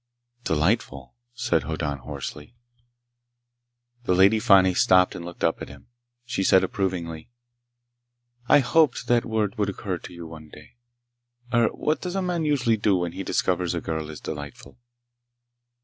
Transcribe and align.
"Delightful," 0.45 1.13
said 1.35 1.61
Hoddan 1.61 1.99
hoarsely. 1.99 2.55
The 4.05 4.15
Lady 4.15 4.39
Fani 4.39 4.73
stopped 4.73 5.13
and 5.13 5.23
looked 5.23 5.43
up 5.43 5.61
at 5.61 5.69
him. 5.69 5.89
She 6.25 6.43
said 6.43 6.63
approvingly: 6.63 7.29
"I 8.49 8.61
hoped 8.61 9.05
that 9.05 9.25
word 9.25 9.59
would 9.59 9.69
occur 9.69 9.99
to 9.99 10.11
you 10.11 10.25
one 10.25 10.49
day. 10.49 10.77
Er... 11.53 11.67
what 11.67 12.01
does 12.01 12.15
a 12.15 12.21
man 12.23 12.45
usually 12.45 12.77
do 12.77 12.95
when 12.97 13.11
he 13.11 13.21
discovers 13.23 13.75
a 13.75 13.79
girl 13.79 14.09
is 14.09 14.19
delightful?" 14.19 14.79